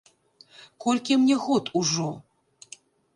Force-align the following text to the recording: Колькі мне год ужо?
Колькі 0.85 1.17
мне 1.25 1.35
год 1.43 1.69
ужо? 1.81 2.09